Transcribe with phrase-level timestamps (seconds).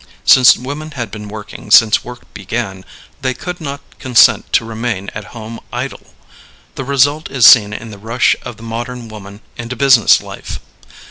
[0.25, 2.83] Since women had been working since work began,
[3.21, 6.15] they could not consent to remain at home idle.
[6.73, 10.59] The result is seen in the rush of the modern woman into business life.